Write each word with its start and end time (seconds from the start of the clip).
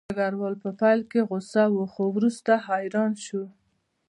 ډګروال 0.17 0.55
په 0.63 0.69
پیل 0.79 0.99
کې 1.11 1.19
غوسه 1.29 1.63
و 1.69 1.77
خو 1.91 2.03
وروسته 2.15 2.51
حیران 2.67 3.11
شو 3.25 3.43